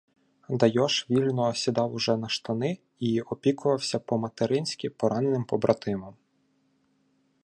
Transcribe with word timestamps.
Дайош 0.49 1.09
вільно 1.09 1.53
сідав 1.53 1.93
уже 1.93 2.17
на 2.17 2.29
"штани" 2.29 2.77
і 2.99 3.21
опікувався 3.21 3.99
по-материнськи 3.99 4.89
пораненим 4.89 5.43
побратимом. 5.43 6.15